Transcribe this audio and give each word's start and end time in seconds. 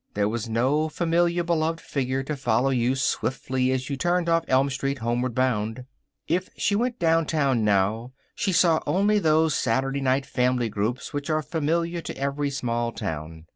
There 0.15 0.27
was 0.27 0.49
no 0.49 0.89
familiar, 0.89 1.43
beloved 1.43 1.79
figure 1.79 2.23
to 2.23 2.35
follow 2.35 2.71
you 2.71 2.95
swiftly 2.95 3.71
as 3.71 3.87
you 3.87 3.95
turned 3.97 4.29
off 4.29 4.43
Elm 4.47 4.71
Street, 4.71 4.97
homeward 4.97 5.35
bound. 5.35 5.85
If 6.27 6.49
she 6.57 6.75
went 6.75 6.97
downtown 6.97 7.63
now, 7.63 8.11
she 8.33 8.51
saw 8.51 8.81
only 8.87 9.19
those 9.19 9.53
Saturday 9.53 10.01
night 10.01 10.25
family 10.25 10.69
groups 10.69 11.13
which 11.13 11.29
are 11.29 11.43
familiar 11.43 12.01
to 12.01 12.17
every 12.17 12.49
small 12.49 12.91
town. 12.91 13.45